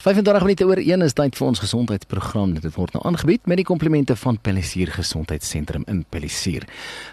25 0.00 0.40
minute 0.40 0.64
oor 0.64 0.80
1 0.80 1.04
is 1.04 1.12
tyd 1.12 1.36
vir 1.36 1.44
ons 1.44 1.60
gesondheidsprogram. 1.60 2.56
Dit 2.56 2.72
word 2.72 2.96
nou 2.96 3.04
aangebied 3.04 3.44
met 3.50 3.58
die 3.60 3.66
komplimente 3.68 4.14
van 4.16 4.38
Pellisier 4.40 4.88
Gesondheidssentrum 4.94 5.82
in 5.92 6.08
Pellisier. 6.08 6.64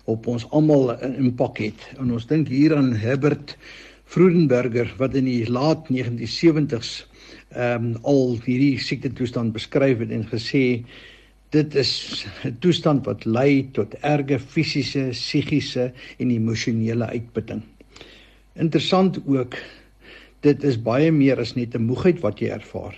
op 0.09 0.27
ons 0.27 0.47
almal 0.51 0.93
'n 0.93 1.15
impak 1.17 1.59
het. 1.59 1.81
En 1.99 2.13
ons 2.13 2.27
dink 2.27 2.49
hier 2.49 2.77
aan 2.77 2.93
Herbert 2.93 3.57
Vrodenberger 4.05 4.95
wat 4.99 5.15
in 5.15 5.25
die 5.25 5.51
laat 5.51 5.89
1970s 5.89 7.07
ehm 7.51 7.85
um, 7.85 7.97
al 8.03 8.39
hierdie 8.45 8.79
siekte 8.79 9.13
toestand 9.13 9.53
beskryf 9.53 9.99
het 9.99 10.11
en 10.11 10.25
gesê 10.25 10.85
dit 11.51 11.75
is 11.75 12.27
'n 12.45 12.57
toestand 12.61 13.07
wat 13.07 13.25
lei 13.25 13.69
tot 13.73 13.95
erge 14.03 14.39
fisiese, 14.39 15.09
psigiese 15.11 15.93
en 16.19 16.31
emosionele 16.31 17.07
uitputting. 17.07 17.63
Interessant 18.55 19.21
ook 19.27 19.57
dit 20.41 20.65
is 20.65 20.83
baie 20.83 21.11
meer 21.13 21.39
as 21.41 21.55
net 21.55 21.75
'n 21.75 21.87
moegheid 21.89 22.21
wat 22.21 22.41
jy 22.41 22.49
ervaar. 22.49 22.97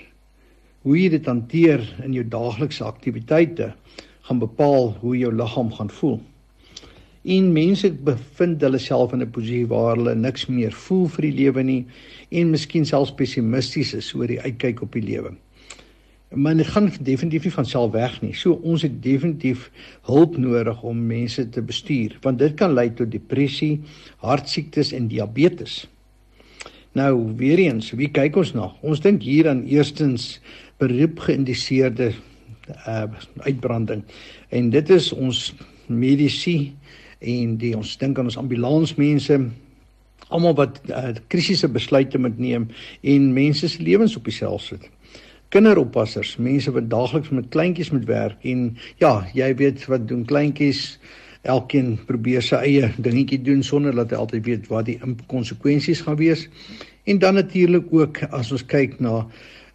Hoe 0.83 0.99
jy 0.99 1.09
dit 1.09 1.27
hanteer 1.27 1.81
in 2.05 2.13
jou 2.13 2.25
daaglikse 2.25 2.85
aktiwiteite 2.85 3.75
gaan 4.31 4.39
bepaal 4.39 4.93
hoe 5.03 5.17
jou 5.19 5.33
liggaam 5.35 5.73
gaan 5.75 5.91
voel. 5.91 6.21
En 7.27 7.53
mense 7.53 7.89
bevind 8.07 8.63
hulle 8.63 8.79
self 8.79 9.13
in 9.13 9.23
'n 9.23 9.31
posisie 9.31 9.67
waar 9.67 9.97
hulle 9.97 10.15
niks 10.15 10.47
meer 10.47 10.73
voel 10.73 11.09
vir 11.09 11.23
die 11.23 11.37
lewe 11.43 11.63
nie 11.63 11.87
en 12.31 12.51
miskien 12.51 12.87
selfs 12.87 13.13
pessimisties 13.13 13.93
is 13.95 14.15
oor 14.15 14.27
die 14.27 14.41
uitkyk 14.41 14.83
op 14.83 14.93
die 14.93 15.03
lewe. 15.03 15.35
Maar 16.35 16.55
dit 16.57 16.67
gaan 16.67 16.93
definitief 17.01 17.45
nie 17.45 17.53
van 17.53 17.67
self 17.67 17.93
weg 17.93 18.23
nie. 18.23 18.33
So 18.35 18.53
ons 18.63 18.83
het 18.83 19.03
definitief 19.03 19.71
hulp 20.07 20.37
nodig 20.37 20.83
om 20.83 21.07
mense 21.07 21.49
te 21.49 21.63
bestuur 21.63 22.19
want 22.23 22.39
dit 22.39 22.55
kan 22.55 22.73
lei 22.73 22.95
tot 22.95 23.11
depressie, 23.11 23.81
hartsiektes 24.17 24.93
en 24.93 25.09
diabetes. 25.09 25.89
Nou 26.93 27.35
weer 27.37 27.59
eens, 27.59 27.91
wie 27.91 28.09
kyk 28.09 28.37
ons 28.37 28.55
na? 28.55 28.73
Ons 28.81 29.01
dink 29.01 29.23
hier 29.23 29.49
aan 29.49 29.67
eerstens 29.67 30.41
beroep 30.79 31.19
geïndiseerde 31.19 32.13
uh 32.89 33.07
uitbranding. 33.47 34.05
En 34.49 34.71
dit 34.71 34.91
is 34.91 35.13
ons 35.13 35.41
medisy 35.87 36.73
en 37.19 37.57
die 37.61 37.75
ons 37.77 37.97
dink 38.01 38.19
aan 38.19 38.31
ons 38.31 38.39
ambulansmense 38.41 39.39
almal 40.31 40.55
wat 40.55 40.79
uh, 40.89 41.11
krisisse 41.33 41.69
besluite 41.69 42.19
moet 42.19 42.39
neem 42.39 42.69
en 43.03 43.33
mense 43.35 43.69
se 43.69 43.83
lewens 43.83 44.17
op 44.17 44.25
dieself 44.25 44.63
sit. 44.63 44.87
Kinderoppassers, 45.51 46.37
mense 46.39 46.71
wat 46.71 46.87
daagliks 46.91 47.33
met 47.35 47.51
kleintjies 47.51 47.91
moet 47.91 48.07
werk 48.07 48.45
en 48.47 48.69
ja, 49.03 49.17
jy 49.35 49.51
weet 49.59 49.89
wat 49.91 50.07
doen 50.09 50.23
kleintjies 50.25 50.99
Elkeen 51.49 51.95
probeer 52.05 52.43
sy 52.45 52.59
eie 52.67 52.89
dingetjie 53.01 53.39
doen 53.41 53.63
sonder 53.65 53.95
dat 53.97 54.11
hy 54.13 54.19
altyd 54.21 54.43
weet 54.45 54.67
wat 54.69 54.91
die 54.91 54.99
konsekwensies 55.31 56.03
gaan 56.05 56.19
wees. 56.21 56.43
En 57.09 57.19
dan 57.19 57.39
natuurlik 57.39 57.89
ook 57.97 58.21
as 58.29 58.51
ons 58.53 58.65
kyk 58.69 58.99
na 59.01 59.23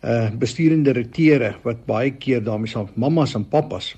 uh 0.05 0.29
bestuurende 0.39 0.93
direkteure 0.93 1.55
wat 1.63 1.85
baie 1.85 2.11
keer 2.11 2.43
daarmee 2.43 2.69
saam 2.69 2.89
mammas 2.95 3.35
en 3.35 3.45
pappas 3.49 3.95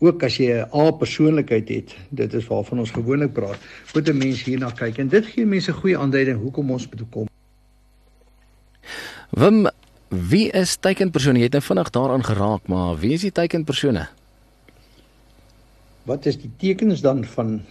ook 0.00 0.22
as 0.24 0.38
jy 0.40 0.48
'n 0.52 0.68
A 0.72 0.90
persoonlikheid 0.90 1.68
het, 1.68 1.96
dit 2.10 2.34
is 2.34 2.46
waarvan 2.46 2.78
ons 2.78 2.90
gewoonlik 2.90 3.32
praat, 3.32 3.58
moet 3.94 4.08
'n 4.08 4.16
mens 4.16 4.42
hierna 4.44 4.70
kyk 4.70 4.98
en 4.98 5.08
dit 5.08 5.26
gee 5.26 5.46
mense 5.46 5.70
'n 5.70 5.74
goeie 5.74 5.98
aanduiding 5.98 6.38
hoekom 6.40 6.70
ons 6.70 6.88
moet 6.88 7.02
kom. 7.10 7.28
Wim, 9.30 9.68
wie 10.08 10.50
is 10.50 10.76
teikenpersone? 10.76 11.38
Jy 11.38 11.44
het 11.44 11.52
nou 11.52 11.62
vinnig 11.62 11.90
daaraan 11.90 12.24
geraak, 12.24 12.66
maar 12.66 12.98
wie 12.98 13.12
is 13.12 13.20
die 13.20 13.32
teikenpersone? 13.32 14.08
Wat 16.02 16.26
is 16.26 16.36
die 16.36 16.50
tekens 16.56 17.00
dan 17.00 17.24
van 17.24 17.62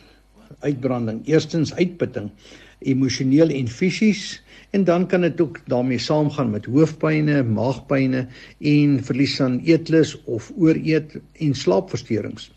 uitbranding? 0.60 1.28
Eerstens 1.28 1.74
uitputting, 1.74 2.32
emosioneel 2.80 3.50
en 3.50 3.68
fisies 3.68 4.42
en 4.70 4.84
dan 4.84 5.08
kan 5.08 5.22
dit 5.22 5.42
ook 5.42 5.60
daarmee 5.66 5.98
saamgaan 5.98 6.52
met 6.52 6.66
hoofpynne, 6.66 7.44
maagpynne 7.44 8.28
en 8.60 9.04
verlies 9.04 9.42
aan 9.42 9.60
eetlus 9.66 10.16
of 10.24 10.52
ooreet 10.58 11.18
en 11.34 11.54
slaapversteurings. 11.54 12.52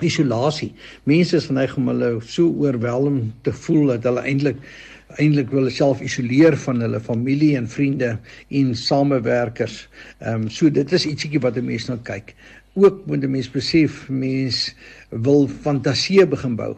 Isolasie. 0.00 0.72
Mense 1.04 1.36
is 1.36 1.46
geneig 1.46 1.76
om 1.76 1.88
hulle 1.88 2.16
so 2.26 2.50
oorweldig 2.50 3.22
te 3.46 3.52
voel 3.52 3.94
dat 3.94 4.08
hulle 4.10 4.24
eintlik 4.26 4.58
eintlik 5.20 5.50
wil 5.52 5.68
self 5.68 6.00
isoleer 6.00 6.54
van 6.56 6.80
hulle 6.80 7.00
familie 7.00 7.50
en 7.58 7.66
vriende 7.68 8.14
en 8.48 8.72
samewerkers. 8.76 9.82
Ehm 10.20 10.46
um, 10.46 10.48
so 10.48 10.70
dit 10.70 10.92
is 10.92 11.06
ietsiekie 11.06 11.40
wat 11.40 11.56
'n 11.56 11.64
mens 11.64 11.88
nou 11.88 11.98
kyk. 12.02 12.34
Ook 12.74 13.06
moet 13.06 13.24
'n 13.24 13.30
mens 13.30 13.50
besef 13.50 14.08
mens 14.08 14.74
wil 15.10 15.48
fantasie 15.48 16.26
begin 16.26 16.56
bou 16.56 16.76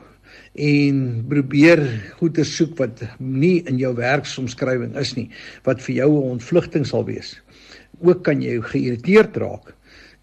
en 0.54 0.98
probeer 1.28 1.82
goeie 2.20 2.44
soek 2.46 2.76
wat 2.78 3.02
nie 3.18 3.62
in 3.66 3.78
jou 3.78 3.94
werksomskrywing 3.98 4.94
is 5.00 5.14
nie 5.16 5.28
wat 5.66 5.82
vir 5.82 5.94
jou 5.96 6.10
'n 6.10 6.30
ontvlugting 6.38 6.86
sal 6.86 7.04
wees. 7.04 7.40
Ook 8.00 8.22
kan 8.22 8.42
jy 8.42 8.60
geïrriteerd 8.60 9.36
raak 9.36 9.74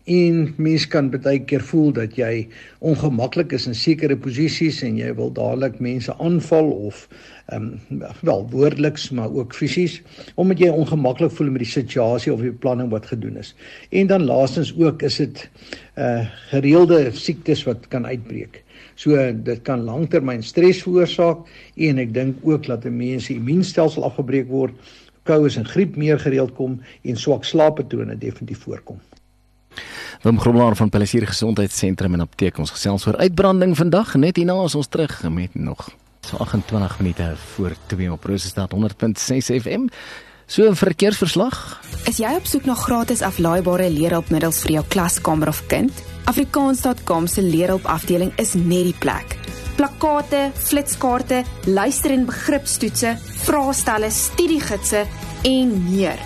en 0.05 0.53
mens 0.57 0.87
kan 0.87 1.11
baie 1.11 1.39
keer 1.45 1.61
voel 1.61 1.91
dat 1.93 2.15
jy 2.17 2.47
ongemaklik 2.79 3.51
is 3.53 3.67
in 3.67 3.75
sekere 3.75 4.15
posisies 4.17 4.81
en 4.83 4.97
jy 4.97 5.13
wil 5.13 5.29
dadelik 5.31 5.79
mense 5.79 6.13
aanval 6.17 6.71
of 6.71 7.07
ehm 7.51 7.77
um, 7.91 8.03
wel 8.21 8.47
woordeliks 8.49 9.11
maar 9.11 9.29
ook 9.29 9.53
fisies 9.53 10.01
omdat 10.35 10.59
jy 10.59 10.69
ongemaklik 10.69 11.31
voel 11.31 11.51
met 11.51 11.65
die 11.65 11.71
situasie 11.71 12.33
of 12.33 12.41
die 12.41 12.51
beplanning 12.51 12.89
wat 12.89 13.05
gedoen 13.05 13.37
is. 13.37 13.55
En 13.91 14.07
dan 14.07 14.23
laastens 14.23 14.73
ook 14.77 15.01
is 15.01 15.17
dit 15.17 15.49
uh 15.97 16.25
gereelde 16.49 17.11
siektes 17.11 17.63
wat 17.63 17.87
kan 17.87 18.07
uitbreek. 18.07 18.63
So 19.01 19.17
dit 19.17 19.62
kan 19.66 19.81
langtermyn 19.88 20.44
stres 20.45 20.84
veroorsaak 20.85 21.47
en 21.88 22.01
ek 22.03 22.12
dink 22.13 22.44
ook 22.45 22.67
dat 22.69 22.85
'n 22.85 22.97
mens 22.97 23.25
se 23.25 23.34
immuunstelsel 23.34 24.03
afgebreek 24.03 24.47
word, 24.47 24.73
koues 25.23 25.57
en 25.57 25.66
griep 25.66 25.95
meer 25.95 26.19
gereeld 26.19 26.53
kom 26.53 26.81
en 27.03 27.17
swak 27.17 27.44
slaappatrone 27.44 28.17
definitief 28.17 28.59
voorkom. 28.59 29.00
Wim 30.22 30.40
Grobler 30.40 30.75
van 30.75 30.90
Palisier 30.90 31.28
Gesondheidssentrum 31.28 32.13
en 32.13 32.22
Apteek 32.22 32.57
ons 32.57 32.72
gesels 32.72 33.07
oor 33.07 33.17
uitbranding 33.17 33.75
vandag 33.78 34.16
net 34.16 34.38
hierna 34.38 34.53
as 34.53 34.75
ons 34.75 34.88
terug 34.88 35.23
met 35.29 35.56
nog 35.56 35.90
so 36.22 36.38
28 36.38 37.00
minute 37.00 37.34
voor 37.56 37.75
2 37.88 38.11
op 38.11 38.23
Rosestad 38.23 38.72
100.6 38.72 39.49
FM. 39.61 39.87
So 40.46 40.70
'n 40.70 40.75
verkeersverslag. 40.75 41.81
Is 42.05 42.17
jy 42.17 42.35
op 42.35 42.46
soek 42.46 42.66
na 42.66 42.73
gratis 42.73 43.22
aflaaibare 43.22 43.90
leerhulpmiddels 43.90 44.61
vir 44.61 44.72
jou 44.72 44.85
klaskamer 44.87 45.47
of 45.47 45.66
kind? 45.67 45.91
Afrikaans.com 46.31 47.28
se 47.28 47.41
leerhulp 47.43 47.85
afdeling 47.91 48.31
is 48.39 48.53
net 48.55 48.85
die 48.87 48.95
plek. 49.03 49.35
Plakkate, 49.75 50.51
flitskaarte, 50.55 51.41
luister- 51.66 52.11
en 52.11 52.25
begripstoetse, 52.25 53.17
vraestelle, 53.43 54.09
studiegidse 54.09 55.05
en 55.43 55.73
meer. 55.89 56.19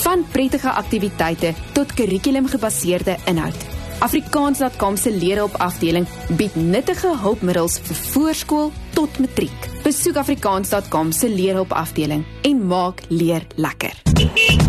Van 0.00 0.24
prettige 0.32 0.70
aktiwiteite 0.70 1.52
tot 1.72 1.92
kurrikulumgebaseerde 1.92 3.16
inhoud. 3.26 3.66
Afrikaans.com 4.00 4.96
se 4.96 5.12
leerhulp 5.12 5.54
afdeling 5.60 6.08
bied 6.36 6.56
nuttige 6.56 7.12
hulpmiddels 7.20 7.80
vir 7.84 7.96
voorskool 8.14 8.72
tot 8.96 9.18
matriek. 9.18 9.68
Besoek 9.84 10.16
afrikaans.com 10.16 11.12
se 11.12 11.28
leerhulp 11.28 11.72
afdeling 11.72 12.24
en 12.42 12.66
maak 12.66 13.04
leer 13.08 13.44
lekker. 13.56 13.92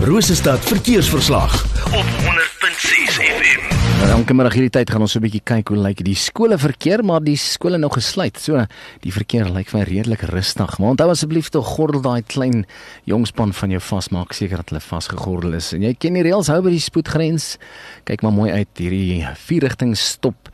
Rosestad 0.03 0.59
verkeersverslag 0.59 1.63
op 1.95 2.50
100.6 2.71 3.19
FM. 3.19 3.63
Elke 4.07 4.35
middag 4.35 4.53
hierdie 4.55 4.71
tyd 4.71 4.91
gaan 4.93 5.03
ons 5.03 5.11
so 5.11 5.19
'n 5.19 5.25
bietjie 5.25 5.43
kyk 5.43 5.73
hoe 5.73 5.77
lyk 5.77 6.03
die 6.07 6.15
skole 6.15 6.57
verkeer, 6.57 7.03
maar 7.03 7.19
die 7.19 7.35
skole 7.35 7.77
nou 7.77 7.89
gesluit. 7.91 8.39
So 8.39 8.65
die 9.01 9.11
verkeer 9.11 9.51
lyk 9.51 9.67
vir 9.67 9.79
my 9.79 9.85
redelik 9.85 10.21
rustig. 10.31 10.79
Maar 10.79 10.95
onthou 10.95 11.09
asseblief 11.09 11.49
tog 11.49 11.67
gordel 11.67 12.01
daai 12.01 12.21
klein 12.23 12.65
jongspan 13.03 13.51
van 13.53 13.69
jou 13.71 13.81
vas, 13.81 14.09
maak 14.09 14.31
seker 14.33 14.57
dat 14.57 14.69
hulle 14.69 14.79
vasgegordel 14.79 15.53
is. 15.53 15.73
En 15.73 15.81
jy 15.81 15.93
ken 15.99 16.13
die 16.13 16.23
reëls, 16.23 16.47
hou 16.47 16.61
by 16.61 16.69
die 16.69 16.79
spoedgrens. 16.79 17.57
Kyk 18.05 18.21
maar 18.21 18.31
mooi 18.31 18.51
uit 18.51 18.77
hierdie 18.77 19.27
vier 19.35 19.61
rigting 19.61 19.97
stop 19.97 20.49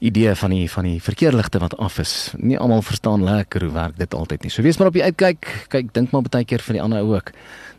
idee 0.00 0.34
van 0.34 0.50
die 0.50 0.70
van 0.70 0.84
die 0.84 1.00
verkeerligte 1.02 1.58
wat 1.58 1.78
af 1.78 1.98
is. 1.98 2.34
Nie 2.36 2.58
almal 2.58 2.82
verstaan 2.82 3.24
lekker 3.24 3.64
hoe 3.64 3.72
werk 3.72 3.96
dit 3.96 4.14
altyd 4.14 4.42
nie. 4.42 4.50
So 4.50 4.62
wees 4.62 4.76
maar 4.76 4.88
op 4.88 4.92
die 4.92 5.02
uitkyk. 5.04 5.66
Kyk, 5.68 5.94
dink 5.94 6.10
maar 6.10 6.22
baie 6.22 6.44
keer 6.44 6.60
vir 6.60 6.74
die 6.74 6.82
ander 6.82 7.00
ook 7.00 7.32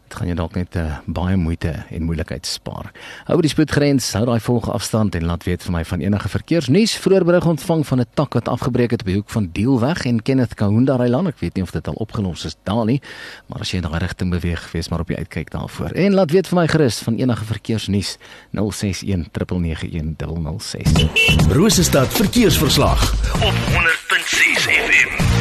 dit 0.09 0.17
gaan 0.17 0.29
jy 0.31 0.35
dalk 0.37 0.55
net 0.57 0.75
uh, 0.79 0.97
baie 1.05 1.37
moeite 1.37 1.71
en 1.93 2.05
moeilikheid 2.07 2.47
spaar. 2.49 2.89
Hou 3.27 3.37
by 3.37 3.45
die 3.45 3.51
spoedgrens, 3.51 4.07
hou 4.17 4.23
daai 4.25 4.41
volgende 4.41 4.75
afstand 4.79 5.17
en 5.19 5.27
laat 5.29 5.45
weet 5.45 5.65
vir 5.65 5.75
my 5.75 5.83
van 5.85 6.01
enige 6.01 6.31
verkeersnuus. 6.33 6.95
Vroeër 7.03 7.25
berig 7.27 7.45
ontvang 7.45 7.85
van 7.85 8.01
'n 8.01 8.09
tak 8.17 8.33
wat 8.33 8.49
afgebreek 8.49 8.91
het 8.91 9.05
op 9.05 9.11
die 9.11 9.15
hoek 9.19 9.29
van 9.29 9.49
Deelweg 9.53 10.05
en 10.05 10.21
Kenneth 10.21 10.55
Kaunda 10.55 10.95
Reiland. 10.95 11.27
Ek 11.27 11.39
weet 11.39 11.55
nie 11.55 11.63
of 11.63 11.71
dit 11.71 11.87
al 11.87 11.93
opgelos 11.93 12.45
is 12.45 12.55
daar 12.63 12.85
nie, 12.85 13.01
maar 13.47 13.59
as 13.61 13.71
jy 13.71 13.77
in 13.77 13.85
daai 13.85 13.99
rigting 13.99 14.31
beweeg, 14.31 14.71
wees 14.71 14.89
maar 14.89 14.99
op 14.99 15.07
die 15.07 15.17
uitkyk 15.17 15.51
daarvoor. 15.51 15.91
En 15.93 16.13
laat 16.13 16.31
weet 16.31 16.47
vir 16.47 16.57
my 16.57 16.67
gerus 16.67 16.99
van 16.99 17.15
enige 17.15 17.45
verkeersnuus 17.45 18.17
061 18.51 19.29
991 19.29 20.57
006. 20.57 21.53
Rosestad 21.53 22.07
verkeersverslag 22.07 23.13
op 23.45 23.55
100.6 23.77 24.65
FM. 24.65 25.39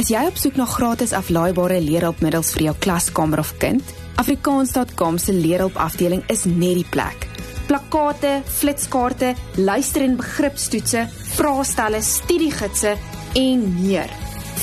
Is 0.00 0.08
jy 0.08 0.22
op 0.26 0.38
soek 0.40 0.56
na 0.56 0.64
gratis 0.64 1.12
aflaaibare 1.12 1.80
leerhulpmiddels 1.80 2.52
vir 2.56 2.62
jou 2.62 2.76
klaskamer 2.80 3.38
of 3.38 3.52
kind? 3.62 4.01
Afrikaans.com 4.16 5.18
se 5.18 5.32
leerhulp 5.32 5.76
afdeling 5.76 6.22
is 6.30 6.44
net 6.44 6.74
die 6.74 6.86
plek. 6.90 7.28
Plakkate, 7.66 8.42
flitskaarte, 8.44 9.34
luister- 9.56 10.02
en 10.02 10.16
begripstoetse, 10.16 11.06
vraestelle, 11.36 12.02
studiegidse 12.02 12.96
en 13.34 13.82
meer. 13.82 14.10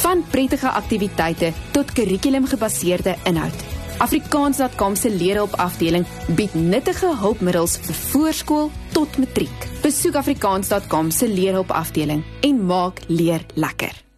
Van 0.01 0.23
prettige 0.29 0.69
aktiwiteite 0.69 1.53
tot 1.71 1.91
kurrikulumgebaseerde 1.91 3.15
inhoud. 3.23 3.63
Afrikaans.com 3.97 4.95
se 4.95 5.09
leerhulp 5.09 5.53
afdeling 5.59 6.05
bied 6.35 6.53
nuttige 6.53 7.15
hulpmiddels 7.19 7.77
vir 7.77 7.95
voorskool 7.95 8.71
tot 8.91 9.17
matriek. 9.17 9.67
Besoek 9.81 10.15
afrikaans.com 10.15 11.11
se 11.11 11.27
leerhulp 11.27 11.71
afdeling 11.71 12.23
en 12.41 12.65
maak 12.65 13.01
leer 13.07 13.43
lekker. 13.55 14.08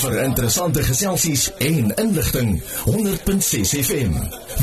Vir 0.00 0.14
interessante 0.22 0.82
geselsies 0.86 1.48
en 1.58 1.90
inligting 1.98 2.52
100.6 2.84 3.72
FM 3.80 4.14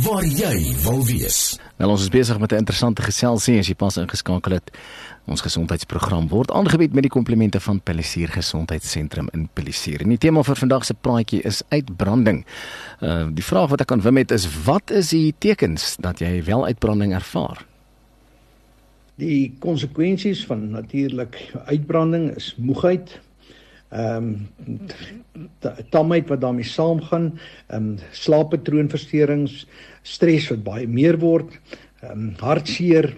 waar 0.05 0.23
jy 0.23 0.71
wil 0.85 1.03
wees. 1.09 1.59
Nou 1.75 1.91
ons 1.91 2.05
is 2.07 2.13
besig 2.13 2.39
met 2.39 2.51
'n 2.51 2.63
interessante 2.63 3.01
geselsie 3.01 3.59
as 3.59 3.67
jy 3.67 3.75
pas 3.75 3.97
ingeskakel 3.97 4.51
het. 4.51 4.71
Ons 5.25 5.41
gesondheidsprogram 5.41 6.27
word 6.27 6.51
aangebied 6.51 6.93
met 6.93 7.03
die 7.03 7.11
komplimente 7.11 7.59
van 7.59 7.81
Pelissier 7.81 8.29
Gesondheidssentrum 8.29 9.27
in 9.33 9.49
Pelissier. 9.53 10.01
En 10.01 10.09
die 10.09 10.17
tema 10.17 10.43
vir 10.43 10.55
vandag 10.55 10.85
se 10.85 10.93
praatjie 10.93 11.41
is 11.41 11.61
uitbranding. 11.69 12.45
Uh 13.01 13.27
die 13.29 13.43
vraag 13.43 13.69
wat 13.69 13.81
ek 13.81 13.91
aan 13.91 14.01
Wim 14.01 14.17
het 14.17 14.31
is 14.31 14.47
wat 14.63 14.89
is 14.91 15.09
die 15.09 15.35
tekens 15.37 15.95
dat 15.99 16.19
jy 16.19 16.43
wel 16.43 16.65
uitbranding 16.65 17.13
ervaar? 17.13 17.65
Die 19.17 19.55
konsekwensies 19.59 20.43
van 20.45 20.69
natuurlik 20.69 21.39
uitbranding 21.65 22.35
is 22.35 22.53
moegheid. 22.57 23.19
Ehm 23.89 24.35
um, 24.67 24.79
tamheid 25.89 26.27
wat 26.27 26.41
daarmee 26.41 26.67
saamgaan, 26.67 27.31
ehm 27.67 27.83
um, 27.83 27.97
slaappatroonversteurings, 28.11 29.65
stres 30.01 30.49
wat 30.51 30.63
baie 30.63 30.87
meer 30.87 31.17
word, 31.19 31.55
ehm 32.01 32.11
um, 32.11 32.33
hartseer, 32.43 33.13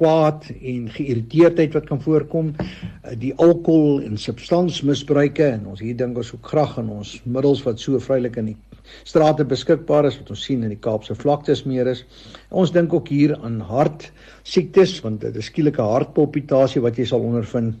kwaad 0.00 0.48
en 0.50 0.88
geïrriteerdheid 0.90 1.76
wat 1.78 1.86
kan 1.86 2.00
voorkom, 2.02 2.52
uh, 2.58 3.14
die 3.18 3.32
alkohol 3.38 4.02
en 4.02 4.18
substansmisbruike 4.18 5.46
en 5.46 5.68
ons 5.72 5.80
hier 5.80 5.96
dink 5.96 6.18
ons 6.18 6.32
ook 6.34 6.52
graag 6.52 6.78
aan 6.82 6.90
ons 7.00 7.14
middels 7.24 7.62
wat 7.66 7.80
so 7.80 8.00
vrylik 8.02 8.36
in 8.42 8.52
die 8.52 8.58
strate 9.04 9.44
beskikbaar 9.44 10.08
is 10.08 10.18
wat 10.20 10.30
ons 10.34 10.44
sien 10.46 10.62
in 10.62 10.72
die 10.72 10.80
Kaapse 10.80 11.14
vlaktes 11.14 11.64
meer 11.68 11.90
is. 11.90 12.04
Ons 12.50 12.72
dink 12.74 12.94
ook 12.94 13.08
hier 13.08 13.36
aan 13.40 13.60
hart 13.60 14.10
siektes 14.42 14.98
want 15.04 15.20
dit 15.24 15.36
is 15.36 15.50
skielike 15.50 15.82
hartpalpitasie 15.82 16.82
wat 16.84 16.98
jy 16.98 17.06
sal 17.10 17.24
ondervind, 17.26 17.76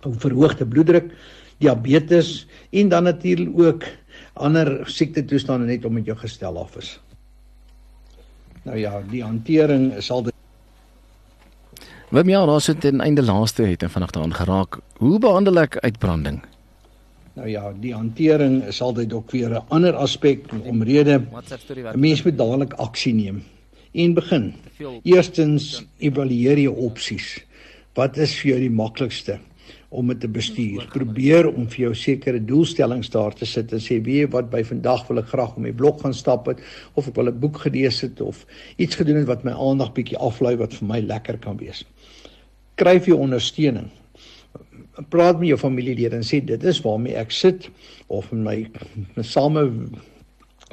verhoogde 0.00 0.66
bloeddruk, 0.66 1.12
diabetes 1.60 2.46
en 2.72 2.88
dan 2.88 3.04
natuurlik 3.04 3.58
ook 3.60 3.86
ander 4.40 4.80
siekte 4.88 5.24
toestande 5.24 5.68
net 5.68 5.84
om 5.84 5.98
met 5.98 6.08
jou 6.08 6.16
gestel 6.16 6.58
af 6.58 6.76
is. 6.80 6.98
Nou 8.64 8.78
ja, 8.78 9.00
die 9.10 9.24
hantering 9.24 9.92
altyd 9.96 10.34
Wat 12.10 12.26
my 12.26 12.32
nou 12.34 12.58
sit 12.58 12.80
ten 12.82 13.00
einde 13.00 13.22
laaste 13.22 13.62
het 13.62 13.84
en 13.86 13.90
vanaand 13.90 14.12
daaraan 14.12 14.34
geraak. 14.34 14.78
Hoe 14.98 15.18
behandel 15.22 15.60
ek 15.62 15.76
uitbranding? 15.84 16.40
Nou 17.38 17.46
ja, 17.48 17.70
die 17.78 17.92
hantering 17.94 18.64
is 18.66 18.80
altyd 18.82 19.12
ook 19.12 19.30
weer 19.30 19.50
'n 19.50 19.64
ander 19.68 19.94
aspek 19.94 20.52
omrede. 20.64 21.20
'n 21.20 22.00
Mens 22.00 22.22
moet 22.22 22.38
dadelik 22.38 22.72
aksie 22.72 23.14
neem 23.14 23.42
en 23.92 24.14
begin. 24.14 24.54
Eerstens 25.02 25.84
evalueer 25.98 26.58
jy 26.58 26.66
opsies. 26.66 27.44
Wat 27.94 28.16
is 28.16 28.34
vir 28.40 28.50
jou 28.50 28.60
die 28.60 28.70
maklikste 28.70 29.38
om 29.88 30.06
dit 30.06 30.20
te 30.20 30.28
bestuur? 30.28 30.86
Probeer 30.92 31.48
om 31.48 31.68
vir 31.68 31.80
jou 31.80 31.94
sekere 31.94 32.44
doelstellings 32.44 33.10
daar 33.10 33.34
te 33.34 33.46
sit 33.46 33.72
en 33.72 33.78
sê, 33.78 34.02
"Wie 34.02 34.26
wat 34.26 34.50
by 34.50 34.62
vandag 34.64 35.08
wil 35.08 35.18
ek 35.18 35.28
graag 35.28 35.56
om 35.56 35.62
my 35.62 35.72
blok 35.72 36.00
gaan 36.00 36.14
stap 36.14 36.46
het 36.46 36.58
of 36.94 37.08
ek 37.08 37.14
wil 37.14 37.26
'n 37.28 37.38
boek 37.38 37.58
gelees 37.58 38.00
het 38.00 38.20
of 38.20 38.46
iets 38.76 38.94
gedoen 38.94 39.16
het 39.16 39.26
wat 39.26 39.44
my 39.44 39.52
aandag 39.52 39.92
bietjie 39.92 40.18
aflei 40.18 40.56
wat 40.56 40.74
vir 40.74 40.88
my 40.88 41.00
lekker 41.00 41.38
kan 41.38 41.56
wees." 41.56 41.84
Kry 42.74 42.98
vir 42.98 43.08
jou 43.08 43.18
ondersteuning 43.18 43.90
praat 45.08 45.38
met 45.38 45.48
jou 45.48 45.58
familielede 45.58 46.16
en 46.16 46.26
sê 46.26 46.40
dit 46.44 46.64
is 46.64 46.80
waarmee 46.84 47.16
ek 47.18 47.32
sit 47.34 47.68
of 48.08 48.30
my, 48.32 48.64
my 49.16 49.24
same 49.24 49.62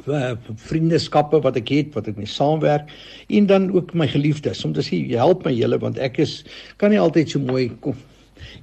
uh, 0.06 0.34
vriendskappe 0.68 1.40
wat 1.46 1.58
ek 1.60 1.72
het 1.74 1.96
wat 1.98 2.10
ek 2.12 2.20
mee 2.20 2.30
saamwerk 2.30 2.92
en 3.30 3.48
dan 3.50 3.72
ook 3.76 3.94
my 3.94 4.08
geliefdes. 4.12 4.66
Om 4.66 4.76
te 4.76 4.86
sê 4.86 5.00
help 5.16 5.46
my 5.48 5.54
julle 5.56 5.80
want 5.82 6.00
ek 6.04 6.20
is 6.24 6.42
kan 6.82 6.94
nie 6.94 7.02
altyd 7.02 7.34
so 7.34 7.44
mooi 7.44 7.70
kom 7.82 7.98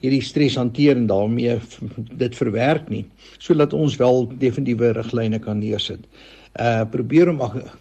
hierdie 0.02 0.22
stres 0.22 0.56
hanteer 0.60 0.96
en 0.96 1.06
daarmee 1.10 1.58
dit 2.22 2.36
verwerk 2.36 2.88
nie 2.92 3.04
sodat 3.38 3.74
ons 3.76 3.96
wel 4.00 4.28
definitiewe 4.38 4.92
riglyne 4.96 5.38
kan 5.38 5.58
neersit. 5.58 6.06
Uh 6.54 6.84
probeer 6.90 7.28
om 7.32 7.40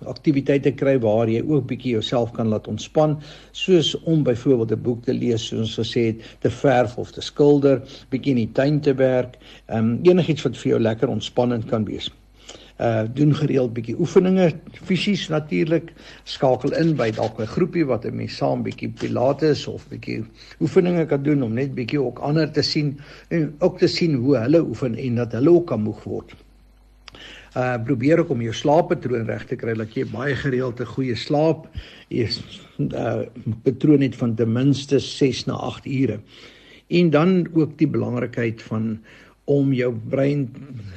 aktiwiteite 0.10 0.72
kry 0.74 0.96
waar 1.02 1.30
jy 1.30 1.44
ook 1.46 1.68
bietjie 1.70 1.94
jouself 1.94 2.32
kan 2.34 2.50
laat 2.50 2.68
ontspan 2.68 3.20
soos 3.52 3.94
om 4.10 4.24
byvoorbeeld 4.24 4.72
'n 4.72 4.82
boek 4.82 5.04
te 5.06 5.14
lees 5.14 5.46
soos 5.48 5.60
ons 5.60 5.78
gesê 5.80 6.06
het 6.10 6.26
te 6.42 6.50
verf 6.50 6.98
of 6.98 7.12
te 7.12 7.22
skilder 7.22 7.82
bietjie 8.10 8.34
in 8.34 8.42
die 8.46 8.52
tuin 8.52 8.82
te 8.82 8.94
werk. 8.94 9.38
Um 9.70 10.00
enigiets 10.04 10.44
wat 10.44 10.58
vir 10.58 10.70
jou 10.70 10.80
lekker 10.80 11.08
ontspannend 11.08 11.70
kan 11.70 11.86
wees 11.86 12.10
uh 12.84 13.04
doen 13.16 13.36
gereeld 13.36 13.74
bietjie 13.74 13.96
oefeninge 14.00 14.52
fisies 14.90 15.28
natuurlik 15.32 15.92
skakel 16.30 16.74
in 16.82 16.96
by 17.00 17.10
dalk 17.16 17.40
'n 17.40 17.52
groepie 17.56 17.86
wat 17.86 18.06
'n 18.06 18.16
mens 18.16 18.38
saam 18.38 18.64
bietjie 18.64 18.90
pilates 19.02 19.68
of 19.68 19.88
bietjie 19.90 20.24
oefeninge 20.60 21.06
kan 21.06 21.24
doen 21.24 21.44
om 21.44 21.54
net 21.54 21.76
bietjie 21.76 22.02
ook 22.02 22.20
ander 22.20 22.52
te 22.52 22.62
sien 22.62 22.98
en 23.30 23.54
ook 23.60 23.78
te 23.80 23.88
sien 23.88 24.16
hoe 24.16 24.38
hulle 24.38 24.62
oefen 24.62 24.96
en 24.96 25.16
dat 25.16 25.32
hulle 25.32 25.50
ook 25.50 25.68
kan 25.68 25.82
moeg 25.82 26.04
word 26.04 26.36
uh 27.54 27.78
probeer 27.86 28.20
ook 28.20 28.30
om 28.34 28.42
jou 28.42 28.54
slaappatroon 28.54 29.28
reg 29.30 29.46
te 29.46 29.56
kry 29.56 29.76
dat 29.78 29.94
jy 29.94 30.06
baie 30.10 30.36
gereeld 30.36 30.80
'n 30.82 30.94
goeie 30.96 31.16
slaap 31.16 31.68
is 32.10 32.42
uh 32.78 33.22
patroon 33.64 34.02
het 34.02 34.16
van 34.16 34.36
ten 34.36 34.52
minste 34.52 35.00
6 35.00 35.46
na 35.46 35.54
8 35.54 35.86
ure. 35.86 36.20
En 36.88 37.10
dan 37.10 37.48
ook 37.54 37.78
die 37.78 37.88
belangrikheid 37.88 38.62
van 38.62 39.00
om 39.52 39.74
jou 39.76 39.92
brein 40.10 40.48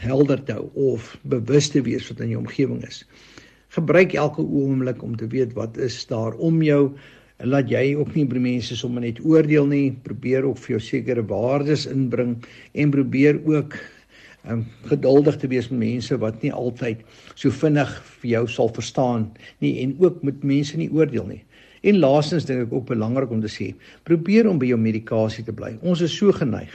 helder 0.03 0.43
te 0.47 0.55
hou 0.55 0.69
of 0.93 1.17
bewus 1.26 1.71
te 1.73 1.83
wees 1.83 2.07
wat 2.11 2.23
in 2.23 2.35
jou 2.35 2.43
omgewing 2.45 2.83
is. 2.87 3.03
Gebruik 3.75 4.15
elke 4.15 4.43
oomblik 4.43 5.03
om 5.03 5.17
te 5.19 5.26
weet 5.26 5.57
wat 5.59 5.76
is 5.83 5.99
daar 6.07 6.37
om 6.38 6.62
jou 6.62 6.93
en 7.43 7.50
laat 7.53 7.69
jy 7.69 7.97
ook 7.99 8.15
nie 8.15 8.25
by 8.29 8.41
mense 8.41 8.76
sommer 8.79 9.05
net 9.05 9.19
oordeel 9.21 9.67
nie. 9.69 9.91
Probeer 10.07 10.47
ook 10.47 10.61
vir 10.62 10.76
jou 10.76 10.81
sekere 10.81 11.26
waardes 11.26 11.88
inbring 11.91 12.38
en 12.73 12.95
probeer 12.95 13.43
ook 13.45 13.76
um, 14.49 14.65
geduldig 14.87 15.37
te 15.43 15.50
wees 15.50 15.69
met 15.73 15.83
mense 15.83 16.17
wat 16.23 16.38
nie 16.47 16.55
altyd 16.55 17.03
so 17.35 17.50
vinnig 17.50 17.91
vir 18.23 18.31
jou 18.37 18.47
sal 18.49 18.73
verstaan 18.79 19.29
nie 19.65 19.76
en 19.83 19.99
ook 20.00 20.23
met 20.25 20.47
mense 20.47 20.79
nie 20.79 20.88
oordeel 20.95 21.26
nie. 21.35 21.43
En 21.87 22.00
laastens 22.00 22.47
dink 22.47 22.65
ek 22.65 22.73
ook 22.73 22.88
belangrik 22.88 23.31
om 23.31 23.43
te 23.43 23.50
sê, 23.53 23.73
probeer 24.09 24.49
om 24.49 24.59
by 24.59 24.71
jou 24.71 24.79
medikasie 24.81 25.45
te 25.45 25.55
bly. 25.55 25.76
Ons 25.87 26.00
is 26.07 26.15
so 26.15 26.33
geneig 26.35 26.73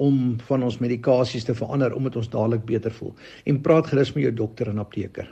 om 0.00 0.36
van 0.48 0.64
ons 0.64 0.78
medikasies 0.80 1.44
te 1.44 1.54
verander 1.54 1.94
omdat 1.96 2.16
ons 2.16 2.32
dadelik 2.32 2.64
beter 2.68 2.94
voel. 2.96 3.12
En 3.44 3.60
praat 3.60 3.90
gerus 3.92 4.14
met 4.16 4.24
jou 4.28 4.34
dokter 4.44 4.72
en 4.72 4.80
apteker. 4.80 5.28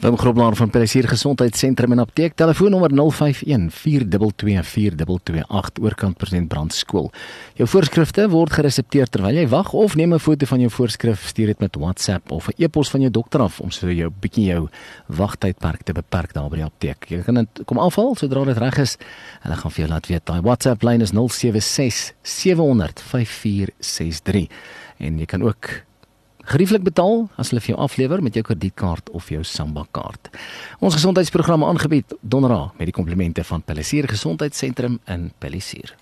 Wim 0.00 0.16
Grobler 0.16 0.56
van 0.56 0.70
Pelisier 0.70 1.08
Gesondheidssentrum 1.08 1.92
en 1.92 1.98
Apteek 1.98 2.34
telefoonnommer 2.34 2.90
051 2.92 3.70
422 3.70 4.66
4228 4.66 5.82
oorkant 5.82 6.16
president 6.16 6.48
Brand 6.48 6.72
skool. 6.72 7.10
Jou 7.56 7.68
voorskrifte 7.68 8.28
word 8.32 8.52
geresepteer 8.52 9.08
terwyl 9.08 9.40
jy 9.40 9.46
wag 9.48 9.72
of 9.72 9.96
neem 9.96 10.14
'n 10.14 10.18
foto 10.18 10.46
van 10.46 10.60
jou 10.60 10.70
voorskrif 10.70 11.26
stuur 11.28 11.46
dit 11.46 11.60
met 11.60 11.76
WhatsApp 11.76 12.30
of 12.30 12.48
'n 12.48 12.62
e-pos 12.62 12.90
van 12.90 13.00
jou 13.00 13.10
dokter 13.10 13.40
af 13.40 13.60
om 13.60 13.70
so 13.70 13.90
jou 13.90 14.10
bietjie 14.10 14.46
jou 14.46 14.68
wagtydperk 15.06 15.82
te 15.82 15.92
beperk 15.92 16.32
daar 16.32 16.48
by 16.48 16.56
die 16.56 16.64
apteek. 16.64 17.08
Jy 17.08 17.22
kan 17.22 17.34
dit 17.34 17.64
kom 17.64 17.78
afhaal 17.78 18.14
sodra 18.14 18.44
dit 18.44 18.58
reg 18.58 18.78
is. 18.78 18.96
Hulle 19.42 19.56
gaan 19.56 19.70
vir 19.70 19.84
jou 19.84 19.88
laat 19.88 20.06
weet. 20.06 20.26
Daai 20.26 20.40
WhatsApp 20.40 20.82
lyn 20.82 21.00
is 21.00 21.12
076 21.12 22.12
700 22.22 23.00
5463 23.00 24.48
en 24.98 25.18
jy 25.18 25.26
kan 25.26 25.42
ook 25.42 25.85
gerieflik 26.46 26.86
betaal 26.86 27.26
as 27.36 27.50
hulle 27.50 27.62
vir 27.64 27.74
jou 27.74 27.82
aflewer 27.82 28.22
met 28.22 28.34
jou 28.38 28.44
kredietkaart 28.46 29.10
of 29.16 29.30
jou 29.32 29.42
Samba 29.44 29.86
kaart. 29.90 30.30
Ons 30.78 30.98
gesondheidsprogramme 30.98 31.66
aangebied 31.66 32.16
donderdag 32.22 32.74
met 32.78 32.90
die 32.90 32.96
komplimente 32.96 33.44
van 33.44 33.62
Pelissier 33.62 34.08
Gesondheidssentrum 34.10 35.00
in 35.10 35.30
Pelissier. 35.38 35.96